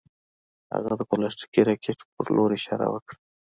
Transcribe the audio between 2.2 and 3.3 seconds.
لور اشاره وکړه